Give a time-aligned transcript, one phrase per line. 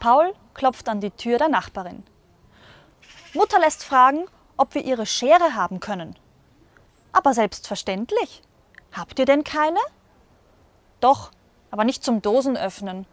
[0.00, 2.02] Paul klopft an die Tür der Nachbarin.
[3.34, 4.26] Mutter lässt fragen,
[4.56, 6.16] ob wir ihre Schere haben können.
[7.12, 8.42] Aber selbstverständlich.
[8.92, 9.78] Habt ihr denn keine?
[11.00, 11.30] Doch,
[11.70, 13.06] aber nicht zum Dosenöffnen.